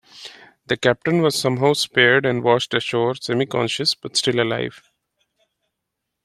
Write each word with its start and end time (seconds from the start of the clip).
The 0.65 0.77
Captain 0.77 1.21
was 1.21 1.35
somehow 1.37 1.73
spared 1.73 2.25
and 2.25 2.41
washed 2.41 2.73
ashore 2.73 3.13
semi-conscious, 3.13 3.93
but 3.93 4.17
still 4.17 4.41
alive. 4.41 4.81